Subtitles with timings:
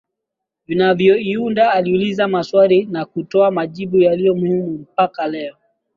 [0.67, 5.55] vinavyoiunda aliuliza maswali na kutoa majibu yaliyo muhimu mpaka leo